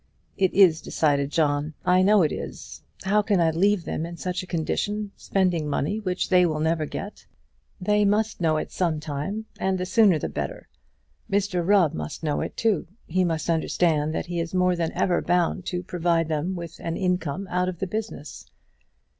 [0.35, 2.81] "It is decided, John; I know it is.
[3.03, 6.59] And how can I leave them in such a condition, spending money which they will
[6.59, 7.27] never get?
[7.79, 10.67] They must know it some time, and the sooner the better.
[11.31, 12.87] Mr Rubb must know it too.
[13.05, 16.97] He must understand that he is more than ever bound to provide them with an
[16.97, 18.49] income out of the business."